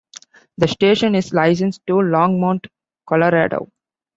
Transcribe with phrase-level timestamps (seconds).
[0.57, 2.65] The station is licensed to Longmont,
[3.07, 3.69] Colorado.